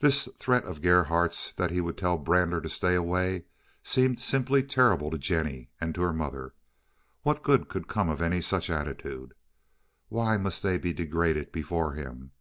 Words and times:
This 0.00 0.28
threat 0.36 0.64
of 0.64 0.82
Gerhardt's, 0.82 1.54
that 1.54 1.70
he 1.70 1.80
would 1.80 1.96
tell 1.96 2.18
Brander 2.18 2.60
to 2.60 2.68
stay 2.68 2.94
away, 2.94 3.46
seemed 3.82 4.20
simply 4.20 4.62
terrible 4.62 5.10
to 5.10 5.16
Jennie 5.16 5.70
and 5.80 5.94
to 5.94 6.02
her 6.02 6.12
mother. 6.12 6.52
What 7.22 7.42
good 7.42 7.66
could 7.66 7.88
come 7.88 8.10
of 8.10 8.20
any 8.20 8.42
such 8.42 8.68
attitude? 8.68 9.32
Why 10.10 10.36
must 10.36 10.62
they 10.62 10.76
be 10.76 10.92
degraded 10.92 11.50
before 11.50 11.94
him? 11.94 12.32